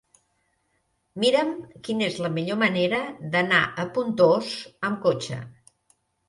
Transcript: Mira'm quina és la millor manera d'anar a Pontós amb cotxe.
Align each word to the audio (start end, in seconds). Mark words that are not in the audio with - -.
Mira'm 1.23 1.51
quina 1.87 2.07
és 2.11 2.17
la 2.27 2.31
millor 2.37 2.57
manera 2.63 3.03
d'anar 3.37 3.61
a 3.85 3.87
Pontós 3.99 4.51
amb 4.91 4.99
cotxe. 5.07 5.39